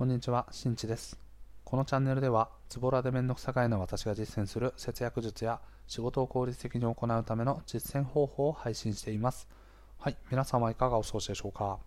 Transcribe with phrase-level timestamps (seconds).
[0.00, 1.18] こんにちは、しんちです。
[1.62, 9.46] このチャンネルでは、ズボラでめんどくさがいの私が実践する節約術や仕事を効率的に行うための実践方法を配信しています。
[9.98, 11.78] はい、皆様いかがお過ごしでしょうか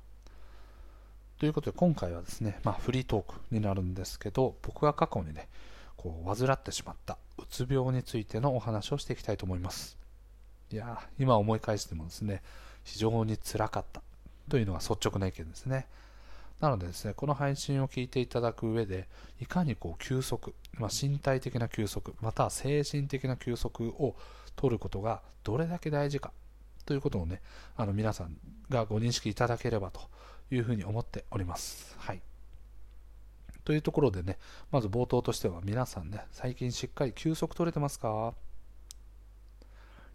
[1.40, 5.50] ということで、今回はですね、まあ、フリートークになるんですけど、僕が過去にね、
[5.98, 9.98] こう、患ってしまったうつ病についてのお話をしていきたいと思います。
[10.72, 12.44] いやー、今思い返してもですね、
[12.84, 14.04] 非常につらかった
[14.50, 15.88] というのが率直な意見ですね。
[16.64, 19.10] なのでですね、この配信を聞いていただく上で、
[19.42, 24.16] いかにこう休息、まあ、身体的な休息、または精神的な休息を
[24.56, 26.32] 取ることがどれだけ大事か
[26.86, 27.42] ということをね、
[27.76, 28.38] あの皆さん
[28.70, 30.04] がご認識いただければと
[30.52, 31.98] いうふうに思っております。
[32.00, 32.22] はい。
[33.66, 34.38] というところでね、
[34.72, 38.36] まず冒頭としては皆さんね、最近しっかり休息取れてますか？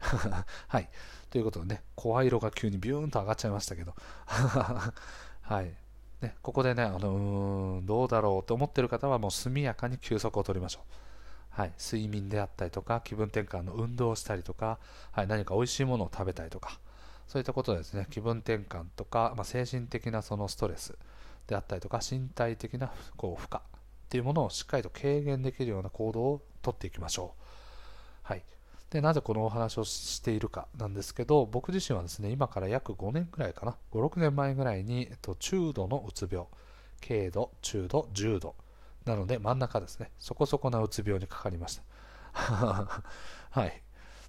[0.69, 0.89] はい。
[1.29, 3.95] ということでね、声色が急にビューンと上がっちゃいましたけど。
[5.43, 5.88] はい。
[6.21, 10.83] ね、ここでね、あのうーん、どうだろうと思ってる方はもう速やかに休息を取りましょう。
[11.51, 14.79] はい、睡眠であったりとか、気分転換の運動をしたりとか、
[15.13, 16.79] はい、何か美味しいものを食べたりとか、
[17.27, 20.97] そういったことでですね、気分転換とか、まあ、精神的なそのストレス
[21.47, 23.61] であったりとか、身体的なこう負荷っ
[24.09, 27.43] ていうものをしっかりと軽減できるような行動をとっていきましょう。
[28.23, 28.43] はい。
[28.91, 36.47] で、なぜこのお話をしているかなんですけど、僕自身はですね、今から約5年ぐらいかな、5、6年前ぐらいに、えっと、中度のうつ病、
[37.07, 38.55] 軽度、中度、重度、
[39.05, 41.83] なので真ん中ですね、そこそこなうつ病にかかりました。
[43.51, 43.83] はい。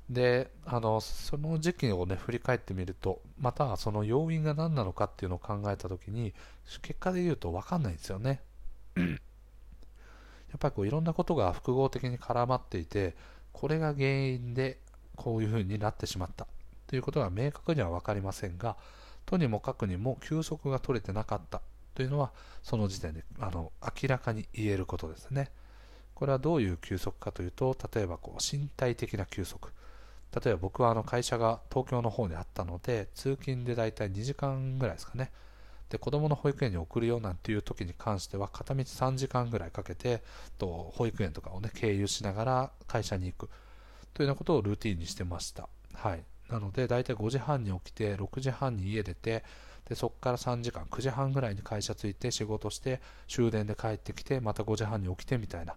[0.10, 6.34] で、あの、その時期をね、振り返ってみると、またはその要因が何なのかっていうのを考えたときに、
[6.82, 8.42] 結果で言うと分かんないんですよね。
[8.98, 13.16] やっぱりこういろんなことが複合的に絡まっていて、
[13.54, 14.80] これが原因で
[15.16, 16.48] こういうふうになってしまった
[16.88, 18.78] ということが明確には分かりませんが、
[19.26, 21.62] とにもかくにも休息が取れてなかった
[21.94, 22.32] というのは、
[22.64, 25.52] その時点であの明らかに言えることですね。
[26.16, 29.70] これはどういう休息かというと、例えばこう身体的な休息。
[30.44, 35.32] 例えば僕はあの会社が東京の方にあったので、通勤でだいたい2時間ぐらいですかね。
[35.90, 40.22] で子供の保育園に送るよなんていう時に関しては片道3時間ぐらいかけて
[40.58, 43.50] と保育園とかをね経由しながら会社に行く。
[44.14, 45.70] というようなことをルーティンにしてました。
[45.94, 46.24] はい。
[46.50, 49.44] なので大体5時半に起きて6時半に家出て
[49.88, 55.76] でそこから3時間9時半ぐらいに会社着いて仕事して終電で帰ってきてまた5時半に起きてみたいな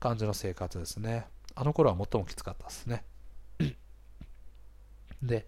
[0.00, 1.26] 感じの生活ですね。
[1.54, 3.04] あの頃は最もきつかったですね。
[5.22, 5.46] で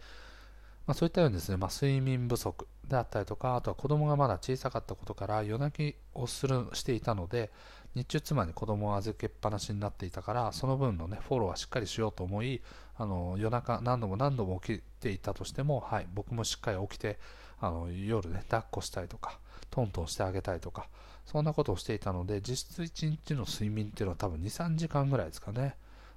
[0.87, 7.51] まあ、そういったようにですね、まあ、睡眠不足であったりとか、あとは子供がまだ小さかったことから夜泣きをするしていたので、
[7.95, 12.61] 日中妻に子供を預けっぱなしになっていたから、その分の、ね、フォローはしっかりしようと思い、
[12.97, 17.19] あの夜中何度も何度も起きていたとしても、はい、僕もしっかり起きて、
[17.61, 19.39] あの夜ね、抱っこしたりとか、
[19.71, 20.89] トントンしてあげたりとか、
[21.25, 25.77] そんなことをしていたので、実質1日の睡眠っていうのは多分2、3時間ぐらいですかね。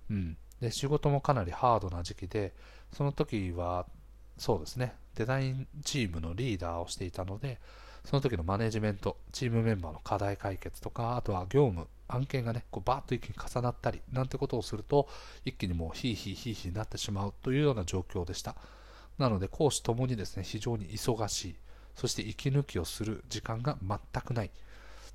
[0.10, 0.38] うん。
[0.60, 2.54] で、仕事もかなりハードな時期で、
[2.92, 3.86] その時は
[4.38, 7.60] そうですね、デザインチームのリーダーをしていたので、
[8.06, 15.10] その時のマネジメント、チームメンバーの課題解決とか、あとは業務、案件がね、こうバーッと一気に重なったり、なんてことをすると、
[15.44, 18.56] 一気にもうヒーヒーヒーヒーになってしまうというような状況でした。
[19.18, 21.56] なので、講師ともにですね、非常に忙しい、
[21.96, 24.52] そして息抜きをする時間が全くない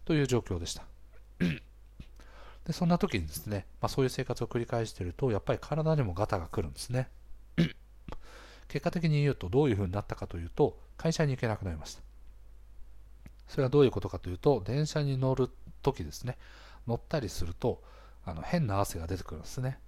[0.04, 0.84] という状況でした。
[2.66, 7.08] でそんな時にですね、まあ、そういう生活を繰り返していると、やっぱり体にもガタが来るんですね。
[8.72, 12.00] 結果的に言うとどういうふうになったかというと会社に行けなくなりました。
[13.46, 15.50] それはどういうことかというと電車に乗る
[15.82, 16.38] 時ですね。
[16.86, 17.82] 乗ったりすると
[18.24, 19.78] あの変な汗が出てくるんですね。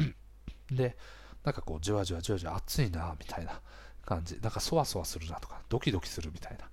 [0.72, 0.96] で
[1.44, 3.60] なんかこうじわじわじわじわ暑いなみたいな
[4.06, 4.40] 感じ。
[4.40, 6.64] なんかそわそわするなとかドキドキするみたいな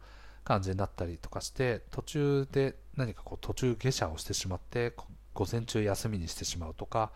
[0.45, 4.95] 感じになったりとかして途中で何かこう途中下車をしてしまって
[5.33, 7.11] 午前中休みにしてしまうとか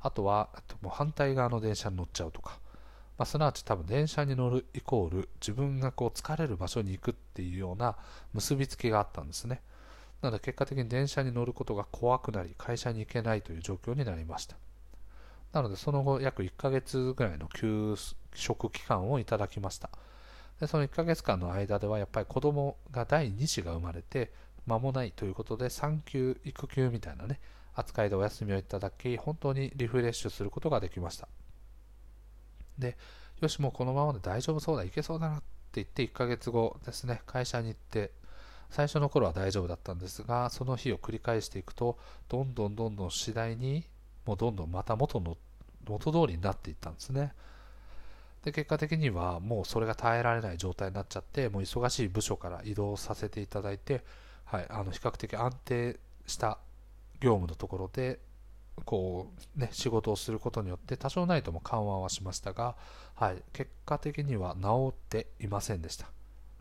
[0.00, 0.48] あとは
[0.82, 2.58] もう反対側の電車に乗っちゃうとか。
[3.18, 7.96] まあ、すなわち多分電車に乗るイコール自分がこう疲れる場所に行くっていうような
[8.34, 9.60] 結びつきがあったんですね。
[10.20, 14.56] なので結果的に電車に乗ることが怖くなり会社に行けないという状況になりました。
[15.52, 17.96] なのでその後約1ヶ月ぐらいの休
[18.34, 19.88] 職期間をいただきました。
[20.60, 24.30] でその1ヶ月間の間ではやっぱり子供が第2子が生まれて
[24.66, 27.40] 間もないということで産休育休みたいなね
[27.74, 31.28] 扱いでお休みをいただき本当にリフレッシュすることができました。
[32.78, 32.96] で、
[33.40, 35.44] よし、もうこのままで大丈夫そうだ、いけそうだなって
[35.74, 38.12] 言って、1ヶ月後ですね、会社に行って、
[38.70, 43.84] 最初の頃は大丈夫だったんですが、その日を繰り返していくと、どんどんどんどん次第に、
[44.24, 45.36] もうどんどんまた元の、
[45.88, 47.32] 元通りになっていったんですね。
[48.42, 54.04] で、結果的にはもうそれが耐えられない状態になっちゃって、もう忙しい部署から移動させていただいて、
[54.44, 56.58] はい、あの比較的安定した
[57.20, 58.20] 業務のところで
[58.84, 62.76] こう、ね、仕事をすることによって多少ないとも緩和はしましたが、
[63.14, 66.06] はい、結果的には治っていませんでした。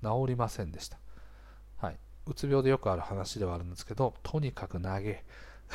[0.01, 1.00] 治りませんでした、
[1.77, 1.97] はい、
[2.27, 5.23] うつ病でよくある話ではあるんですけどとにかく投げ。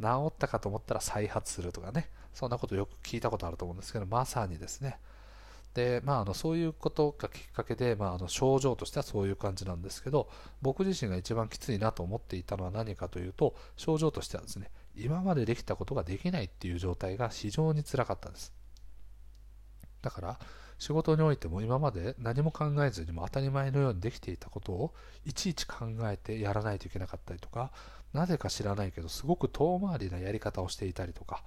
[0.00, 2.10] 治ったかと思ったら再発するとかね。
[2.32, 4.98] そんなことよく聞いたことあると思うんですけどまさにですね。
[5.74, 10.28] でまあ、あのそういうことがきっかけで、まあ、あの症状としてはそういう感じなんですけど
[10.60, 18.52] 僕自身が一番きついなと思っていたのは何かというと症状としてはですね今までできたことができないっていう状態が非常につらかったです。
[20.02, 20.38] だから
[20.78, 24.94] 仕事においても今まで何も考えずにも当たり前のようにできていたことを
[25.24, 27.70] いちいち考えてやらないといけなかったりとか
[28.12, 31.44] なぜか知らないけどすごく遠回りなやり方をしていたりとか。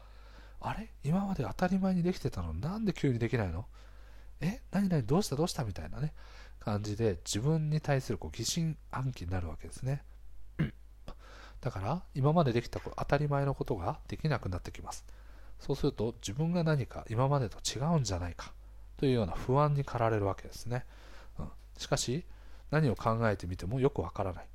[0.61, 0.89] あれ？
[1.03, 2.53] 今まで当たり前にできてたの？
[2.53, 3.65] なんで急にできないの？
[4.39, 4.61] え？
[4.71, 5.35] 何々どうした？
[5.35, 5.63] どうした？
[5.63, 6.13] みたいなね
[6.59, 10.01] 感じで自分に対するこう疑心暗鬼になるわけですね。
[11.61, 15.05] だから今までできた当たり前のことができなくなってきます。
[15.59, 18.53] そうすると自分が何か今までと違うんじゃないか。
[18.97, 20.85] というような不安に駆られるわけですね、
[21.37, 22.23] うん、しかし
[22.71, 24.45] 何を考えてみてもよくわからない。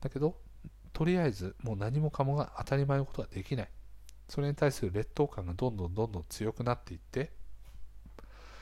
[0.00, 0.36] だけど
[0.92, 3.68] とりあえずもう何もかもが当たり前のことができない。
[4.28, 7.30] それに対する劣等感がどんどんどんどん強くなっていって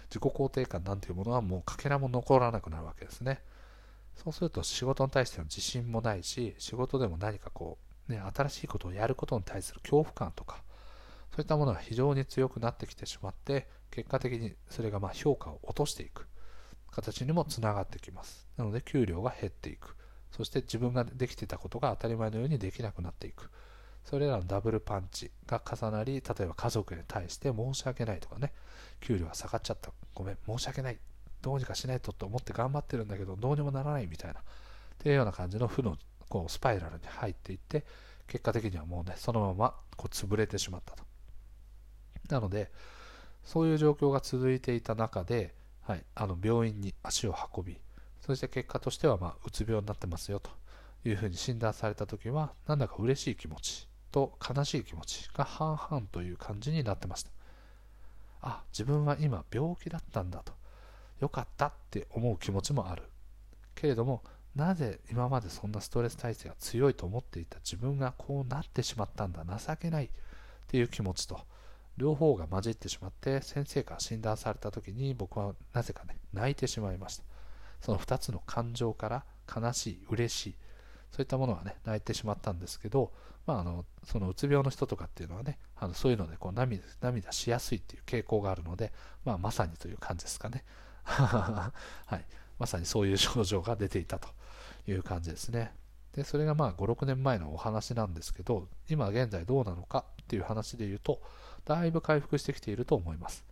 [0.09, 3.43] 自己肯定感なんていうものはもうかけらも残らなくなるわけですね。
[4.15, 7.79] そうすると仕事に対しての自信もないし、仕事でも何かこ
[8.09, 10.63] う、ね、新しいことをやることに対する恐怖感とか、
[11.31, 16.27] そういったものが非常に強くなってきてしまって、結果的にそれがまあ評価を落としていく
[16.91, 18.49] 形にもつながってきます。
[18.57, 19.97] なので給料が減っていく。
[20.31, 23.51] そして自分ができてたことが当たり前のようにできなくなっていく。
[24.05, 28.53] それらのダブルパンチが重なり、例えば家族に対して申し訳ないとかね、
[29.01, 30.99] 給料が下がっちゃった、ごめん、申し訳ない、
[31.43, 34.43] どうにかしないとと思って頑張ってるんだけど、どうにもならないみたいな、っ
[34.99, 35.97] ていうような感じの負の
[36.29, 37.85] こうスパイラルに入っていって、
[38.27, 41.05] 結果的にはもうね、そのままこう潰れてしまったと。
[42.31, 42.71] なので、
[43.45, 47.81] そういう状況が続いていた中で、はい、あの病院に足を運び、
[48.21, 50.51] そして結果としては、まあ、うつ病になってますよと
[51.05, 57.31] いうふうに診断されたときは、なんだか嬉しい気持ちと悲しい気持ちが半々という感じになってました。
[58.43, 60.53] あ、自分は今病気だったんだと。
[61.23, 63.05] よかったって思う気持ちもある。
[63.75, 64.23] けれども、
[64.55, 70.09] なぜ今までそんなストレス耐性が強いと思っていた自分がこうなってしまったんだ、情けないっ
[70.69, 71.41] ていう気持ちと、
[71.97, 77.25] 両方が混じってしまって先生から診断された時に僕はなぜかね泣いてしまいました
[77.83, 80.55] その2つの感情から悲しい嬉しい
[81.11, 83.13] そういったものがね泣いてしまったんですけど
[83.47, 88.93] まあ、あのそのうつ病の人とかっていうのはねあのそういうのでこう涙涙しやすいっていう傾向があるので、
[89.25, 90.65] まあ、まさにという感じですかね、
[91.05, 91.73] は
[92.13, 92.25] い、
[92.59, 94.29] まさにそういう症状が出ていたと
[94.87, 95.75] いう感じですね。
[96.15, 101.23] でそれがまあ56年前のお話なんですけど今現在どうなのかっていう話で言うと
[101.65, 103.45] だいぶ回復してきていると思います。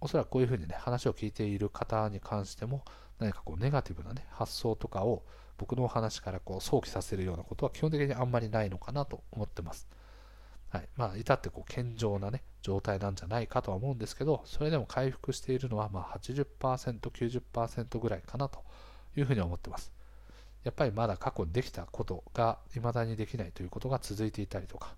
[0.00, 2.84] おそらくこういうふうにね話を聞いている方に関しても
[3.18, 5.22] 何かこうネガティブなね発想とかを
[5.56, 9.86] 僕のお話からこう想起させるようなことは基本的にあんまりないのかなと思ってます。
[10.72, 10.88] はい。
[10.96, 18.60] まあ、至ってこう健常なね、状態なんじゃないかとは思うんですけど、それでも回復しているのはまあ80%、90%ぐらいかなと
[19.14, 19.92] いうふうに思ってます。
[20.64, 24.94] やっぱりまだ過去にできたことが未だにできないということが続いていたりとか、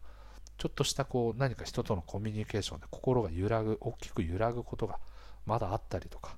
[0.58, 5.00] ちょっとしたこう何か人とのコミュニケーションで心が揺らぐ、大きく揺らぐことが
[5.44, 6.36] まだあったりとか、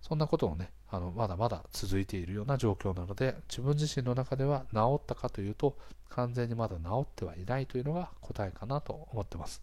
[0.00, 5.76] そんなことをね、あのまだまだ続いているような状況なので、自分自身の中では治ったかというと、
[6.08, 9.62] 完全にまだ治ってはいないというのが答えかなと思ってます。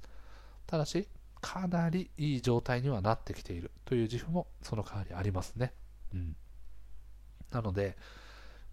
[0.65, 1.08] ただし、
[1.41, 5.74] かなりいい状態にはなってきているという自負もその代わりありますね。
[6.13, 6.36] うん。
[7.51, 7.98] なので、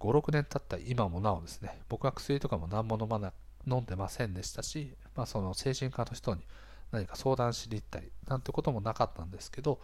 [0.00, 3.33] 5、6年経った今もなおですね、僕は薬とかも何も飲まな
[3.66, 6.42] 飲んでませんでしたし、まあ、その精神科の人に
[6.90, 9.80] 何か相談しに行ったりなんてこともなかったんですけど、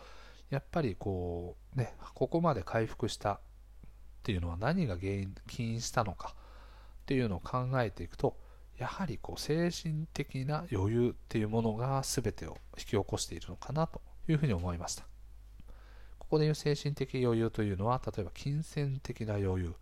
[0.51, 3.39] やっぱりこうねここまで回復したっ
[4.23, 8.37] ていうのは何が原因起因したのかっていうのを考えていくと
[8.77, 15.05] やはりこう精神的な余裕っていうものが全てを引き起こしているのかなというふうに思いました。
[16.19, 19.75] ここでいう精神的余裕というのは例えば金銭的な余裕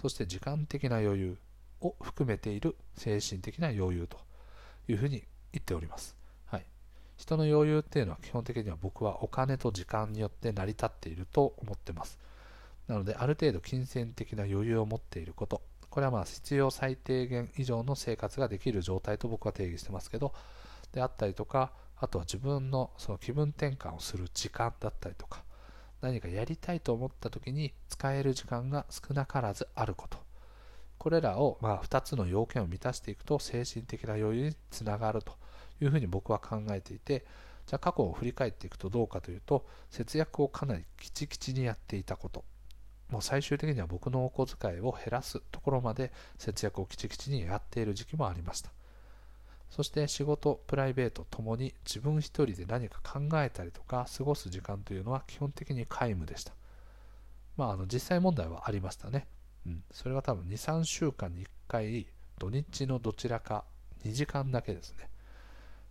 [0.00, 1.38] そして時間的な余裕
[1.82, 4.18] を含めている精神的な余裕と
[4.88, 6.21] いうふうに言っております。
[7.22, 12.18] 人の余裕っていうのは基本的には僕はお金と時間によって成り立っていると思ってます。
[12.88, 20.34] なので、ある程度金銭的な余裕を持っていること、これはまあ必要最低限以上の生活ができる状態と僕は定義してますけど、
[20.90, 25.44] であったりとか、あとは自分のその気分転換をする時間だったりとか、
[26.00, 30.18] 何かやりたいと思った時に使える時間が少なからずあること。
[30.98, 35.36] これらを、ま、2つの要件を満たしていくと精神的な余裕につながると
[35.84, 37.24] いうふうに僕は考えていて
[37.66, 42.44] じゃあ過去を振り返っていくとどうかというと節約をかなりきちきちにやっていたこと。
[43.08, 48.70] もう最終的には僕のお小遣いを減らすところまで節約をきちきちにやっている時期もありました。
[49.68, 56.54] そして仕事プライベートともに自分一人で何か考えたりとか過ごす時間というのは基本的に皆無でした。
[57.56, 59.26] まああの実際問題はありましたね。
[59.66, 62.06] うん、それは多分2、3週間に1回、
[62.38, 63.64] 土日のどちらか
[64.04, 65.08] 2時間だけですね。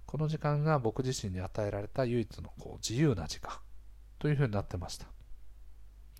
[0.05, 3.53] この時間が僕自身に与えられた唯一のこう自由な時間
[4.19, 5.07] というふうになってました。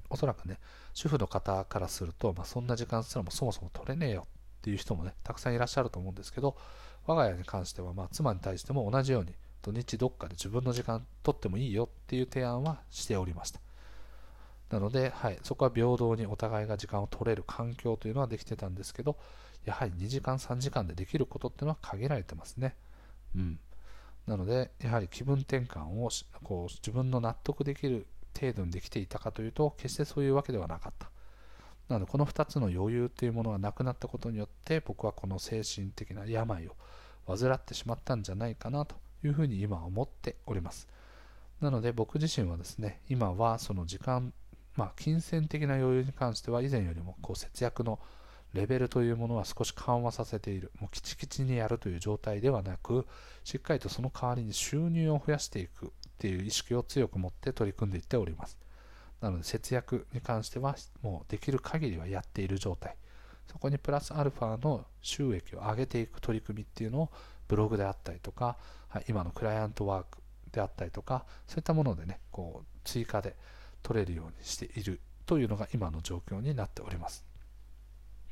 [0.09, 0.59] おそらくね、
[0.93, 6.57] 主婦の方からすると、まあ、そんな時間すらもそもそも取れねえよっていう人もね、たくさんいらっしゃると思うんですけど、
[7.05, 13.59] 我が家に関しては、まあ、妻に対しても同じように、土日どっかで自分の時間取ってもいいよっていう提案はしておりました。
[14.69, 19.17] なので、はい、そこは平等にお互いが時間を取れる環境というのはできてたんですけど、
[19.65, 22.75] やはり2時間、3時間でできることっていうのは限られてますね。
[23.35, 23.59] うん。
[24.31, 26.09] なので、やはり気分転換を
[26.41, 28.07] こう自分の納得できる
[28.39, 31.11] 程度にできていたかというと、決してそういうわけではなかった。
[31.89, 36.77] なので、この2つの余裕というものがなくなったことによって、僕はこの精神的な病を
[37.27, 38.95] 患ってしまったんじゃないかなと
[39.25, 40.87] いうふうに今思っております。
[41.59, 44.31] なので僕自身はですね、今はその時間
[44.77, 47.99] まあ、金銭的な余裕に関しては以前よりもこう節約の
[48.53, 50.71] レベルというものは少し緩和させている。
[50.79, 53.07] もうキチキチにやるという状態ではなく、
[53.43, 58.57] しっかりとその代わりに収入を増やしていくっていう意識を強く持って取り組んでいっております。
[59.21, 62.95] なので節約に関してはもうできる限りはやっている状態。
[63.47, 67.09] そこにプラスアルファの収益を上げていく取り組みっていうのを
[67.47, 68.57] ブログであったりとか、
[69.07, 70.19] 今のクライアントワーク
[70.51, 73.35] であったりとか、そういったものでね、こう追加で
[73.83, 77.30] 取れるようにしているというのが今の状況になっております。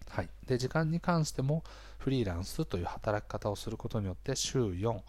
[0.10, 1.63] はい、で時間に関しても
[2.00, 5.00] フリーランスという働き方をすることによって週4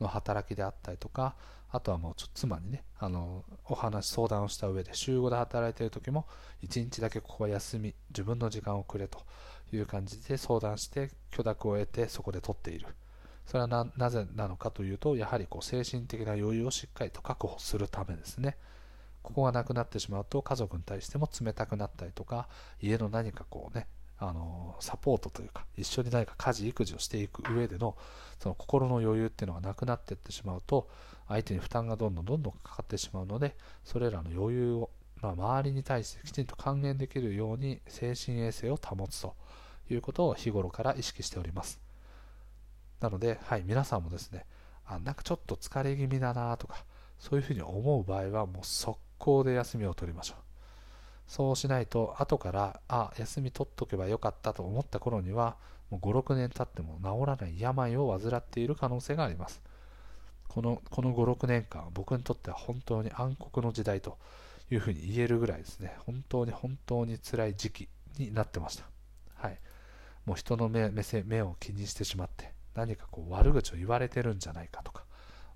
[0.00, 1.34] の働きであったりとか
[1.70, 6.26] あとはもうちょっと妻にねあのお話相談をした上で週5で働いている時も
[6.62, 9.24] 1日だけここは休み自分の時間をくれと
[9.72, 12.86] いう感じで相談して許諾を得てそこで取っている。
[13.46, 18.56] それはなぜなのかというとやはりこう精神的な余裕をしっかりと確保するためですね。
[19.22, 22.48] ここがなくなってしまうと家族に対しても冷たくなったりとか
[22.80, 23.86] 家の何かこうね
[24.28, 27.96] あのサポートというか一緒に何か家事育児をしていく上での
[28.38, 30.88] その心の余裕っていうのがなくなっていってしまうと
[31.28, 34.90] 相手に負担がどんどんどんどんかかってしまうのでそれらの余裕を、
[35.20, 39.34] まあ、周りに対してきちんと還元できるように精神衛生を保つと
[39.90, 41.80] いうことを日頃から意識しております
[43.00, 44.46] なので、はい、皆さんもですね
[44.86, 46.84] あなんかちょっと疲れ気味だなとか
[47.18, 50.53] そういうふうに思う場合はもう速攻で休みを取りましょう。
[51.26, 55.56] そうしないと、後から、あ、休み取っとけばよかったと思った頃には、
[55.90, 59.62] もう5、6年経っても治らない病を患っている可能性があります。
[60.48, 64.18] このこの5、6年間、僕にとっては本当に暗黒の時代と
[64.70, 67.88] いうふうに言えるぐらいですね、本当に本当に辛い時期
[68.18, 68.84] になってました。
[69.34, 69.58] はい。
[70.24, 75.04] もう人の目目線目を気にしてしまって、何かこう悪口を言われてるんじゃないかとか、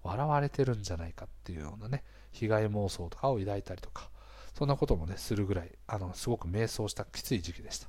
[0.03, 4.11] 笑われてるんじゃないかっていうようなね、被害妄想とかを抱いたりとか、
[4.59, 7.87] そんなこともね、するぐらい、あの、すごく迷走したきつい時期でした。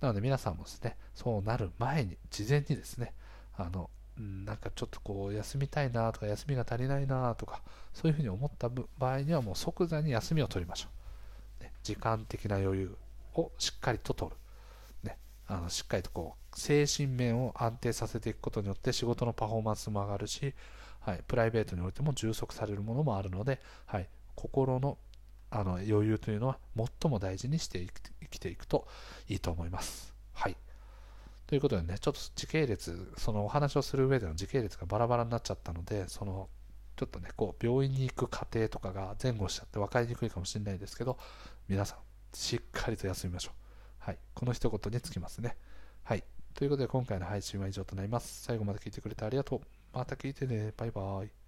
[0.00, 3.12] なので皆さんもですね、そうなる前に、事前にですね、
[3.56, 7.60] あの、なんかちょっとこう休みたいなとか休みが足りないなとか
[7.92, 10.88] そういうふうに思った場合にはもう即座に休みを取りましょ
[11.60, 12.96] う、ね、時間的な余裕
[13.34, 14.36] をしっかりと取る、
[15.02, 20.54] ね、あのしっかりとこう精神面を安定させていくことによって仕事のパフォーマンスも上がるし
[21.06, 24.98] はい、プライベートにおいても充足されるものもあるので、はい、心の
[25.58, 28.86] あの余裕というのは最も大事にして生きていくと
[29.28, 30.14] いいと思います。
[30.34, 30.56] はい。
[31.46, 36.48] ということでね、ちょっと時系列、そのお話をする上での時系列がバラバラになっちゃったので、その
[36.96, 41.18] ちょっとね、こう病院に行く過程とかが前後しちゃって分かりにくいかもしれないですけど、
[41.68, 41.98] 皆さん、
[42.34, 43.54] しっかりと休みましょう。
[43.98, 44.18] はい。
[44.34, 45.56] この一言につきますね。
[46.04, 46.24] はい。
[46.54, 48.42] ということで今回の配信は以上となります。
[48.42, 49.60] 最後まで聞いてくれてありがとう。
[49.92, 50.72] また聞いてね。
[50.76, 51.45] バイバイ。